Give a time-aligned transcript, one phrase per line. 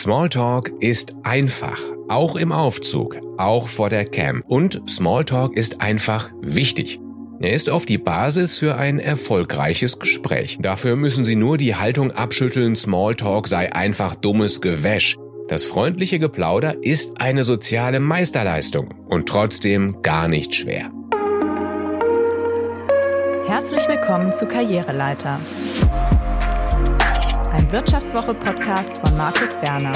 [0.00, 4.42] Smalltalk ist einfach, auch im Aufzug, auch vor der Cam.
[4.48, 6.98] Und Smalltalk ist einfach wichtig.
[7.38, 10.56] Er ist oft die Basis für ein erfolgreiches Gespräch.
[10.58, 15.18] Dafür müssen Sie nur die Haltung abschütteln, Smalltalk sei einfach dummes Gewäsch.
[15.48, 20.90] Das freundliche Geplauder ist eine soziale Meisterleistung und trotzdem gar nicht schwer.
[23.46, 25.40] Herzlich willkommen zu Karriereleiter
[27.72, 29.92] Wirtschaftswoche-Podcast von Markus Werner.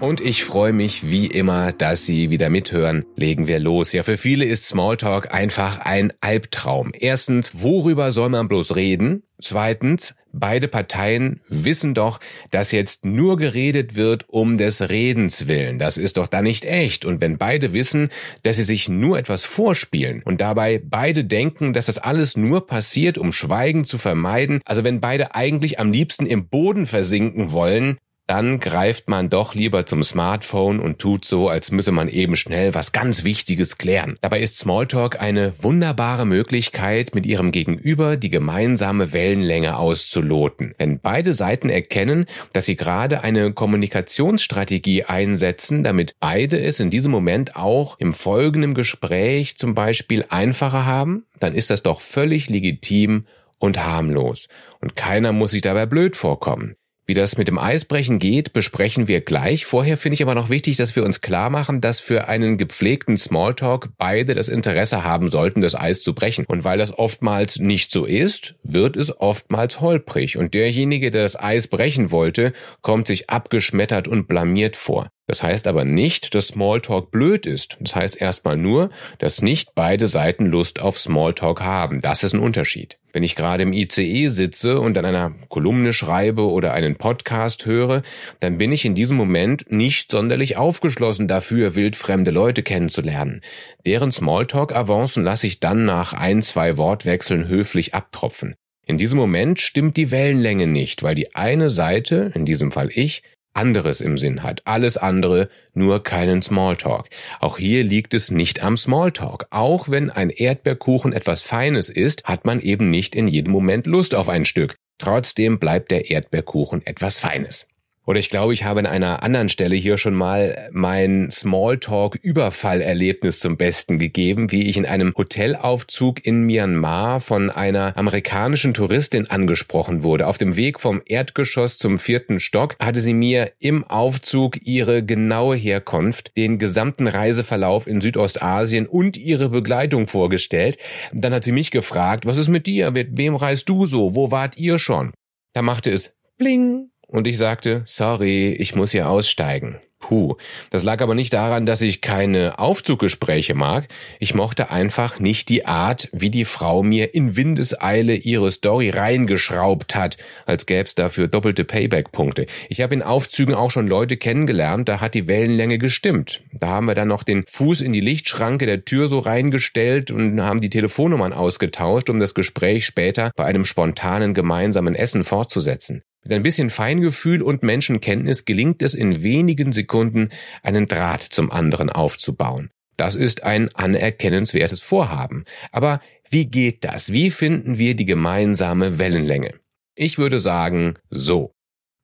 [0.00, 3.06] Und ich freue mich wie immer, dass Sie wieder mithören.
[3.16, 3.92] Legen wir los.
[3.92, 6.92] Ja, für viele ist Smalltalk einfach ein Albtraum.
[6.92, 9.22] Erstens, worüber soll man bloß reden?
[9.40, 15.78] Zweitens, beide Parteien wissen doch, dass jetzt nur geredet wird um des Redens willen.
[15.78, 17.04] Das ist doch da nicht echt.
[17.04, 18.10] Und wenn beide wissen,
[18.42, 23.18] dass sie sich nur etwas vorspielen und dabei beide denken, dass das alles nur passiert,
[23.18, 27.98] um Schweigen zu vermeiden, also wenn beide eigentlich am liebsten im Boden versinken wollen,
[28.28, 32.74] dann greift man doch lieber zum Smartphone und tut so, als müsse man eben schnell
[32.74, 34.18] was ganz Wichtiges klären.
[34.20, 40.74] Dabei ist Smalltalk eine wunderbare Möglichkeit, mit ihrem Gegenüber die gemeinsame Wellenlänge auszuloten.
[40.76, 47.10] Wenn beide Seiten erkennen, dass sie gerade eine Kommunikationsstrategie einsetzen, damit beide es in diesem
[47.10, 53.24] Moment auch im folgenden Gespräch zum Beispiel einfacher haben, dann ist das doch völlig legitim
[53.58, 54.48] und harmlos.
[54.80, 56.76] Und keiner muss sich dabei blöd vorkommen.
[57.08, 59.64] Wie das mit dem Eisbrechen geht, besprechen wir gleich.
[59.64, 63.16] Vorher finde ich aber noch wichtig, dass wir uns klar machen, dass für einen gepflegten
[63.16, 66.44] Smalltalk beide das Interesse haben sollten, das Eis zu brechen.
[66.44, 70.36] Und weil das oftmals nicht so ist, wird es oftmals holprig.
[70.36, 75.08] Und derjenige, der das Eis brechen wollte, kommt sich abgeschmettert und blamiert vor.
[75.28, 77.76] Das heißt aber nicht, dass Smalltalk blöd ist.
[77.80, 78.88] Das heißt erstmal nur,
[79.18, 82.00] dass nicht beide Seiten Lust auf Smalltalk haben.
[82.00, 82.98] Das ist ein Unterschied.
[83.12, 88.02] Wenn ich gerade im ICE sitze und an einer Kolumne schreibe oder einen Podcast höre,
[88.40, 93.42] dann bin ich in diesem Moment nicht sonderlich aufgeschlossen dafür, wildfremde Leute kennenzulernen.
[93.84, 98.54] Deren Smalltalk-Avancen lasse ich dann nach ein, zwei Wortwechseln höflich abtropfen.
[98.86, 103.22] In diesem Moment stimmt die Wellenlänge nicht, weil die eine Seite, in diesem Fall ich,
[103.58, 104.62] anderes im Sinn hat.
[104.66, 107.08] Alles andere, nur keinen Smalltalk.
[107.40, 109.46] Auch hier liegt es nicht am Smalltalk.
[109.50, 114.14] Auch wenn ein Erdbeerkuchen etwas Feines ist, hat man eben nicht in jedem Moment Lust
[114.14, 114.76] auf ein Stück.
[114.98, 117.66] Trotzdem bleibt der Erdbeerkuchen etwas Feines.
[118.08, 123.58] Oder ich glaube, ich habe an einer anderen Stelle hier schon mal mein Smalltalk-Überfallerlebnis zum
[123.58, 130.26] Besten gegeben, wie ich in einem Hotelaufzug in Myanmar von einer amerikanischen Touristin angesprochen wurde.
[130.26, 135.56] Auf dem Weg vom Erdgeschoss zum vierten Stock hatte sie mir im Aufzug ihre genaue
[135.56, 140.78] Herkunft, den gesamten Reiseverlauf in Südostasien und ihre Begleitung vorgestellt.
[141.12, 142.90] Dann hat sie mich gefragt, was ist mit dir?
[142.90, 144.14] Mit wem reist du so?
[144.14, 145.12] Wo wart ihr schon?
[145.52, 149.80] Da machte es Bling und ich sagte, sorry, ich muss hier aussteigen.
[150.00, 150.36] Puh,
[150.70, 153.88] das lag aber nicht daran, dass ich keine Aufzuggespräche mag.
[154.20, 159.96] Ich mochte einfach nicht die Art, wie die Frau mir in Windeseile ihre Story reingeschraubt
[159.96, 162.46] hat, als gäb's dafür doppelte Payback-Punkte.
[162.68, 166.42] Ich habe in Aufzügen auch schon Leute kennengelernt, da hat die Wellenlänge gestimmt.
[166.52, 170.40] Da haben wir dann noch den Fuß in die Lichtschranke der Tür so reingestellt und
[170.40, 176.02] haben die Telefonnummern ausgetauscht, um das Gespräch später bei einem spontanen gemeinsamen Essen fortzusetzen.
[176.22, 180.30] Mit ein bisschen Feingefühl und Menschenkenntnis gelingt es in wenigen Sekunden,
[180.62, 182.70] einen Draht zum anderen aufzubauen.
[182.96, 185.44] Das ist ein anerkennenswertes Vorhaben.
[185.70, 187.12] Aber wie geht das?
[187.12, 189.54] Wie finden wir die gemeinsame Wellenlänge?
[189.94, 191.54] Ich würde sagen, so.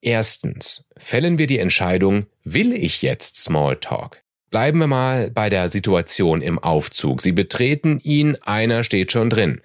[0.01, 4.23] Erstens, fällen wir die Entscheidung, will ich jetzt Smalltalk?
[4.51, 7.23] Bleiben wir mal bei der Situation im Aufzug.
[7.23, 9.61] Sie betreten ihn, einer steht schon drin.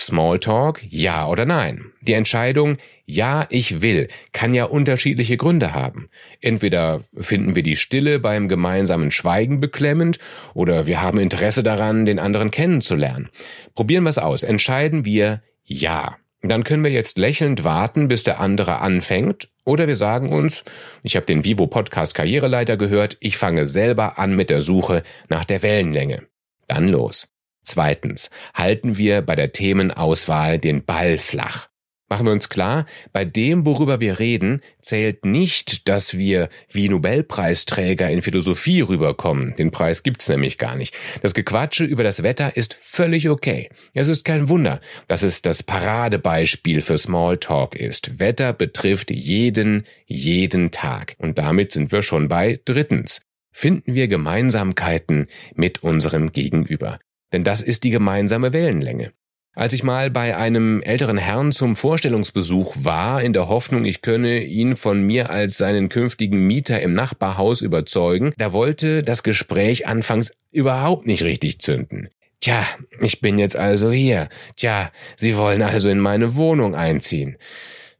[0.00, 1.92] Smalltalk, ja oder nein?
[2.00, 6.08] Die Entscheidung, ja, ich will, kann ja unterschiedliche Gründe haben.
[6.40, 10.18] Entweder finden wir die Stille beim gemeinsamen Schweigen beklemmend
[10.54, 13.28] oder wir haben Interesse daran, den anderen kennenzulernen.
[13.74, 14.42] Probieren wir es aus.
[14.42, 16.16] Entscheiden wir ja.
[16.42, 20.64] Dann können wir jetzt lächelnd warten, bis der andere anfängt, oder wir sagen uns,
[21.02, 25.44] ich habe den Vivo Podcast Karriereleiter gehört, ich fange selber an mit der Suche nach
[25.44, 26.22] der Wellenlänge.
[26.66, 27.28] Dann los.
[27.62, 31.70] Zweitens halten wir bei der Themenauswahl den Ball flach.
[32.10, 38.10] Machen wir uns klar, bei dem, worüber wir reden, zählt nicht, dass wir wie Nobelpreisträger
[38.10, 39.54] in Philosophie rüberkommen.
[39.54, 40.92] Den Preis gibt's nämlich gar nicht.
[41.22, 43.70] Das Gequatsche über das Wetter ist völlig okay.
[43.94, 48.18] Es ist kein Wunder, dass es das Paradebeispiel für Smalltalk ist.
[48.18, 51.14] Wetter betrifft jeden, jeden Tag.
[51.18, 53.22] Und damit sind wir schon bei drittens.
[53.52, 56.98] Finden wir Gemeinsamkeiten mit unserem Gegenüber.
[57.32, 59.12] Denn das ist die gemeinsame Wellenlänge.
[59.54, 64.44] Als ich mal bei einem älteren Herrn zum Vorstellungsbesuch war, in der Hoffnung, ich könne
[64.44, 70.32] ihn von mir als seinen künftigen Mieter im Nachbarhaus überzeugen, da wollte das Gespräch anfangs
[70.52, 72.10] überhaupt nicht richtig zünden.
[72.40, 72.64] Tja,
[73.00, 74.28] ich bin jetzt also hier.
[74.56, 77.36] Tja, Sie wollen also in meine Wohnung einziehen.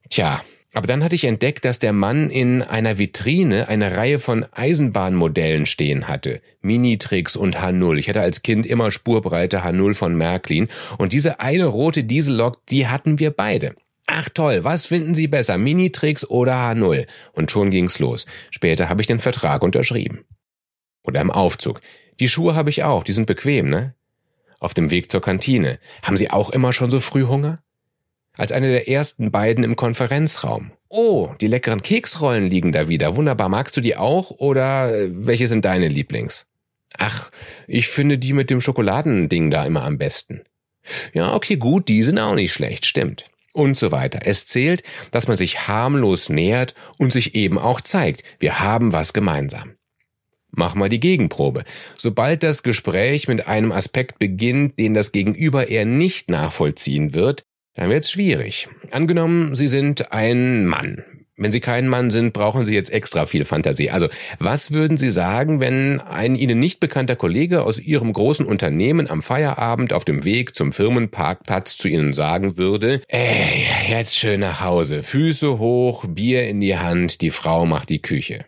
[0.09, 4.47] Tja, aber dann hatte ich entdeckt, dass der Mann in einer Vitrine eine Reihe von
[4.53, 6.41] Eisenbahnmodellen stehen hatte.
[6.61, 7.97] Minitrix und H0.
[7.99, 10.69] Ich hatte als Kind immer Spurbreite H0 von Märklin.
[10.99, 13.75] Und diese eine rote Diesellok, die hatten wir beide.
[14.07, 17.07] Ach toll, was finden Sie besser, Minitrix oder H0?
[17.33, 18.27] Und schon ging's los.
[18.51, 20.25] Später habe ich den Vertrag unterschrieben.
[21.03, 21.81] Oder im Aufzug.
[22.21, 23.95] Die Schuhe habe ich auch, die sind bequem, ne?
[24.61, 25.79] Auf dem Weg zur Kantine.
[26.03, 27.63] Haben Sie auch immer schon so früh Hunger?
[28.41, 30.73] Als eine der ersten beiden im Konferenzraum.
[30.89, 33.15] Oh, die leckeren Keksrollen liegen da wieder.
[33.17, 33.51] Wunderbar.
[33.51, 36.47] Magst du die auch oder äh, welche sind deine Lieblings?
[36.97, 37.31] Ach,
[37.67, 40.41] ich finde die mit dem Schokoladending da immer am besten.
[41.13, 43.27] Ja, okay, gut, die sind auch nicht schlecht, stimmt.
[43.53, 44.21] Und so weiter.
[44.25, 48.25] Es zählt, dass man sich harmlos nähert und sich eben auch zeigt.
[48.39, 49.75] Wir haben was gemeinsam.
[50.51, 51.65] Mach mal die Gegenprobe.
[51.99, 57.45] Sobald das Gespräch mit einem Aspekt beginnt, den das Gegenüber eher nicht nachvollziehen wird,
[57.81, 58.69] dann wird's schwierig.
[58.91, 61.03] Angenommen, Sie sind ein Mann.
[61.39, 63.89] Wenn Sie kein Mann sind, brauchen Sie jetzt extra viel Fantasie.
[63.89, 69.09] Also, was würden Sie sagen, wenn ein Ihnen nicht bekannter Kollege aus Ihrem großen Unternehmen
[69.09, 74.61] am Feierabend auf dem Weg zum Firmenparkplatz zu Ihnen sagen würde, ey, jetzt schön nach
[74.61, 78.45] Hause, Füße hoch, Bier in die Hand, die Frau macht die Küche.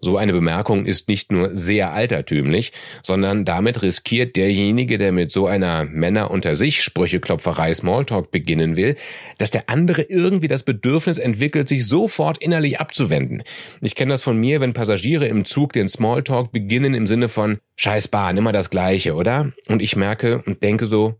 [0.00, 0.16] So.
[0.16, 5.84] Eine Bemerkung ist nicht nur sehr altertümlich, sondern damit riskiert derjenige, der mit so einer
[5.84, 8.96] Männer unter sich Sprücheklopferei Smalltalk beginnen will,
[9.38, 13.42] dass der andere irgendwie das Bedürfnis entwickelt, sich sofort innerlich abzuwenden.
[13.82, 17.58] Ich kenne das von mir, wenn Passagiere im Zug den Smalltalk beginnen im Sinne von
[17.76, 19.52] Scheiß Bahn, immer das Gleiche, oder?
[19.68, 21.16] Und ich merke und denke so,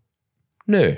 [0.67, 0.97] nö,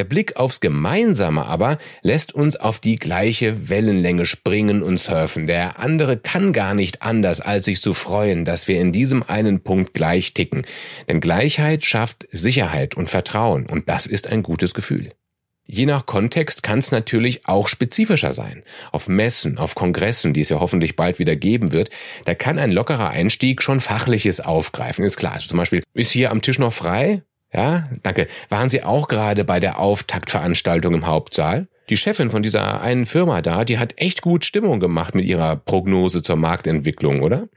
[0.00, 5.46] der Blick aufs Gemeinsame aber lässt uns auf die gleiche Wellenlänge springen und surfen.
[5.46, 9.60] Der andere kann gar nicht anders, als sich zu freuen, dass wir in diesem einen
[9.60, 10.64] Punkt gleich ticken.
[11.06, 15.12] Denn Gleichheit schafft Sicherheit und Vertrauen und das ist ein gutes Gefühl.
[15.66, 18.62] Je nach Kontext kann es natürlich auch spezifischer sein.
[18.92, 21.90] Auf Messen, auf Kongressen, die es ja hoffentlich bald wieder geben wird,
[22.24, 25.04] da kann ein lockerer Einstieg schon Fachliches aufgreifen.
[25.04, 25.34] Ist klar.
[25.34, 27.22] Also zum Beispiel, ist hier am Tisch noch frei?
[27.52, 28.28] Ja, danke.
[28.48, 31.68] Waren Sie auch gerade bei der Auftaktveranstaltung im Hauptsaal?
[31.88, 35.56] Die Chefin von dieser einen Firma da, die hat echt gut Stimmung gemacht mit ihrer
[35.56, 37.48] Prognose zur Marktentwicklung, oder?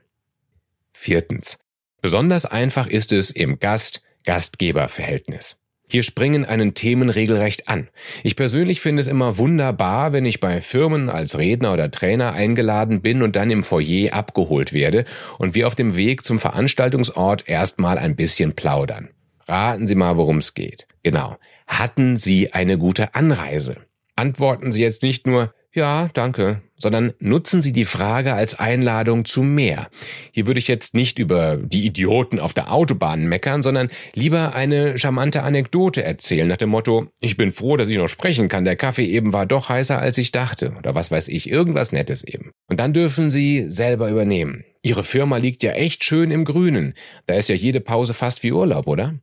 [0.93, 1.59] Viertens.
[2.01, 5.57] Besonders einfach ist es im Gast-Gastgeber-Verhältnis.
[5.87, 7.87] Hier springen einen Themen regelrecht an.
[8.23, 13.01] Ich persönlich finde es immer wunderbar, wenn ich bei Firmen als Redner oder Trainer eingeladen
[13.01, 15.05] bin und dann im Foyer abgeholt werde
[15.37, 19.09] und wir auf dem Weg zum Veranstaltungsort erstmal ein bisschen plaudern.
[19.47, 20.87] Raten Sie mal, worum es geht.
[21.03, 21.37] Genau.
[21.67, 23.77] Hatten Sie eine gute Anreise?
[24.15, 29.41] Antworten Sie jetzt nicht nur ja, danke, sondern nutzen Sie die Frage als Einladung zu
[29.41, 29.89] mehr.
[30.31, 34.99] Hier würde ich jetzt nicht über die Idioten auf der Autobahn meckern, sondern lieber eine
[34.99, 38.75] charmante Anekdote erzählen nach dem Motto, ich bin froh, dass ich noch sprechen kann, der
[38.75, 42.51] Kaffee eben war doch heißer, als ich dachte, oder was weiß ich, irgendwas Nettes eben.
[42.67, 44.65] Und dann dürfen Sie selber übernehmen.
[44.83, 46.93] Ihre Firma liegt ja echt schön im Grünen.
[47.25, 49.15] Da ist ja jede Pause fast wie Urlaub, oder?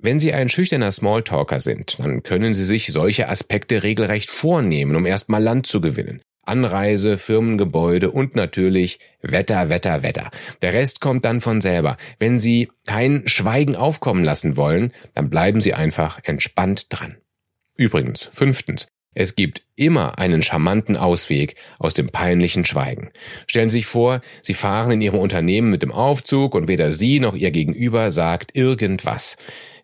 [0.00, 5.04] Wenn Sie ein schüchterner Smalltalker sind, dann können Sie sich solche Aspekte regelrecht vornehmen, um
[5.04, 6.22] erstmal Land zu gewinnen.
[6.44, 10.30] Anreise, Firmengebäude und natürlich Wetter, Wetter, Wetter.
[10.62, 11.96] Der Rest kommt dann von selber.
[12.20, 17.16] Wenn Sie kein Schweigen aufkommen lassen wollen, dann bleiben Sie einfach entspannt dran.
[17.76, 23.10] Übrigens, fünftens, es gibt immer einen charmanten Ausweg aus dem peinlichen Schweigen.
[23.48, 27.18] Stellen Sie sich vor, Sie fahren in Ihrem Unternehmen mit dem Aufzug und weder Sie
[27.18, 29.36] noch Ihr Gegenüber sagt irgendwas.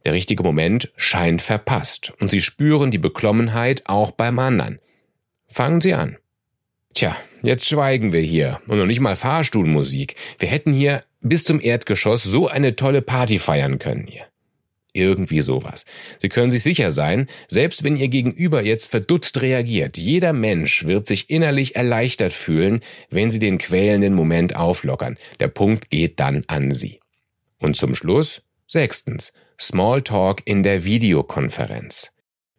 [0.05, 4.79] Der richtige Moment scheint verpasst und Sie spüren die Beklommenheit auch beim anderen.
[5.47, 6.19] Fangen Sie an.
[6.95, 10.17] Tja, jetzt schweigen wir hier und noch nicht mal Fahrstuhlmusik.
[10.39, 14.27] Wir hätten hier bis zum Erdgeschoss so eine tolle Party feiern können hier.
[14.93, 15.87] Irgendwie sowas.
[16.21, 21.09] Sie können sich sicher sein, selbst wenn Ihr Gegenüber jetzt verdutzt reagiert, jeder Mensch wird
[21.09, 22.81] sich innerlich erleichtert fühlen,
[23.11, 25.17] wenn Sie den quälenden Moment auflockern.
[25.41, 27.01] Der Punkt geht dann an Sie.
[27.59, 29.33] Und zum Schluss Sechstens.
[29.61, 32.11] Smalltalk in der Videokonferenz.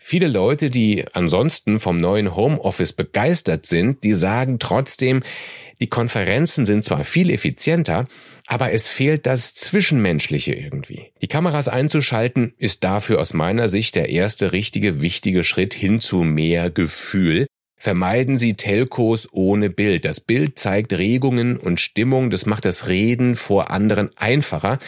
[0.08, 5.24] Viele Leute, die ansonsten vom neuen Homeoffice begeistert sind, die sagen trotzdem,
[5.82, 8.08] die Konferenzen sind zwar viel effizienter,
[8.46, 11.12] aber es fehlt das Zwischenmenschliche irgendwie.
[11.24, 16.18] Die Kameras einzuschalten ist dafür aus meiner Sicht der erste richtige, wichtige Schritt hin zu
[16.18, 17.48] mehr Gefühl.
[17.77, 20.05] Vermeiden Sie Telcos ohne Bild.
[20.05, 22.29] Das Bild zeigt Regungen und Stimmung.
[22.29, 24.79] Das macht das Reden vor anderen einfacher,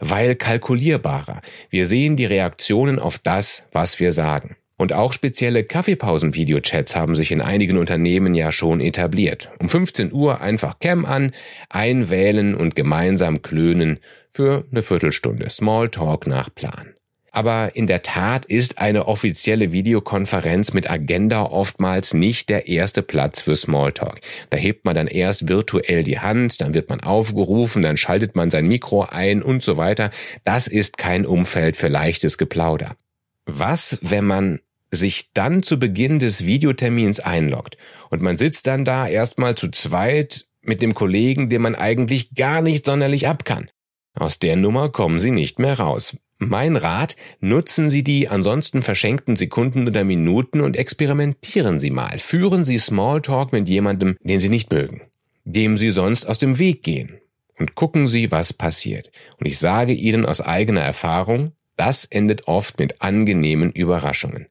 [0.00, 1.42] weil kalkulierbarer.
[1.70, 4.56] Wir sehen die Reaktionen auf das, was wir sagen.
[4.78, 9.50] Und auch spezielle Kaffeepausen-Videochats haben sich in einigen Unternehmen ja schon etabliert.
[9.58, 11.32] Um 15 Uhr einfach Cam an,
[11.70, 14.00] einwählen und gemeinsam klönen
[14.32, 15.48] für eine Viertelstunde.
[15.48, 16.95] Smalltalk nach Plan.
[17.36, 23.42] Aber in der Tat ist eine offizielle Videokonferenz mit Agenda oftmals nicht der erste Platz
[23.42, 24.22] für Smalltalk.
[24.48, 28.48] Da hebt man dann erst virtuell die Hand, dann wird man aufgerufen, dann schaltet man
[28.48, 30.12] sein Mikro ein und so weiter.
[30.44, 32.96] Das ist kein Umfeld für leichtes Geplauder.
[33.44, 37.76] Was, wenn man sich dann zu Beginn des Videotermins einloggt
[38.08, 42.62] und man sitzt dann da erstmal zu zweit mit dem Kollegen, den man eigentlich gar
[42.62, 43.68] nicht sonderlich ab kann.
[44.14, 46.16] Aus der Nummer kommen Sie nicht mehr raus.
[46.38, 52.18] Mein Rat, nutzen Sie die ansonsten verschenkten Sekunden oder Minuten und experimentieren Sie mal.
[52.18, 55.00] Führen Sie Smalltalk mit jemandem, den Sie nicht mögen,
[55.44, 57.18] dem Sie sonst aus dem Weg gehen.
[57.58, 59.10] Und gucken Sie, was passiert.
[59.38, 64.46] Und ich sage Ihnen aus eigener Erfahrung, das endet oft mit angenehmen Überraschungen.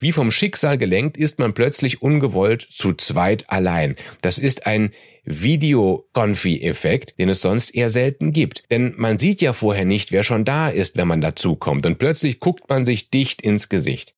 [0.00, 3.96] Wie vom Schicksal gelenkt ist man plötzlich ungewollt zu zweit allein.
[4.22, 4.92] Das ist ein
[5.24, 8.64] Video-Konfi-Effekt, den es sonst eher selten gibt.
[8.70, 11.84] Denn man sieht ja vorher nicht, wer schon da ist, wenn man dazukommt.
[11.84, 14.14] Und plötzlich guckt man sich dicht ins Gesicht.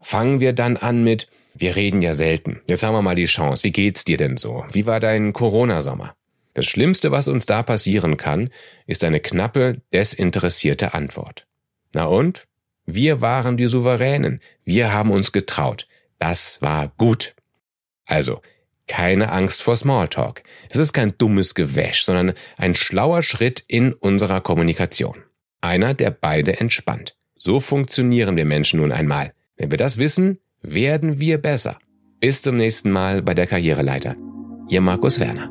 [0.00, 2.60] Fangen wir dann an mit, wir reden ja selten.
[2.66, 3.62] Jetzt haben wir mal die Chance.
[3.62, 4.64] Wie geht's dir denn so?
[4.72, 6.14] Wie war dein Corona-Sommer?
[6.54, 8.48] Das Schlimmste, was uns da passieren kann,
[8.86, 11.46] ist eine knappe, desinteressierte Antwort.
[11.92, 12.46] Na und?
[12.86, 14.40] Wir waren die Souveränen.
[14.64, 15.86] Wir haben uns getraut.
[16.18, 17.34] Das war gut.
[18.06, 18.40] Also,
[18.86, 20.42] keine Angst vor Smalltalk.
[20.70, 25.16] Es ist kein dummes Gewäsch, sondern ein schlauer Schritt in unserer Kommunikation.
[25.60, 27.16] Einer, der beide entspannt.
[27.36, 29.32] So funktionieren wir Menschen nun einmal.
[29.56, 31.78] Wenn wir das wissen, werden wir besser.
[32.20, 34.16] Bis zum nächsten Mal bei der Karriereleiter.
[34.68, 35.50] Ihr Markus Werner.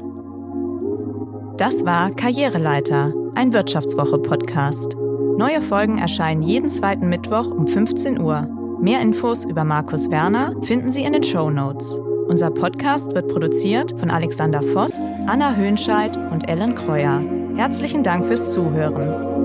[1.57, 4.95] Das war Karriereleiter, ein Wirtschaftswoche-Podcast.
[5.37, 8.47] Neue Folgen erscheinen jeden zweiten Mittwoch um 15 Uhr.
[8.79, 11.99] Mehr Infos über Markus Werner finden Sie in den Show Notes.
[12.27, 17.21] Unser Podcast wird produziert von Alexander Voss, Anna Höhnscheid und Ellen Kreuer.
[17.55, 19.44] Herzlichen Dank fürs Zuhören.